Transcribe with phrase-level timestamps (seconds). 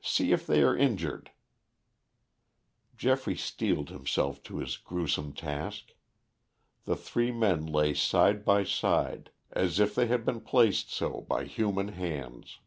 [0.00, 1.32] "See if they are injured."
[2.96, 5.94] Geoffrey steeled himself to his gruesome task.
[6.84, 11.46] The three men lay side by side as if they had been placed so by
[11.46, 12.60] human hands.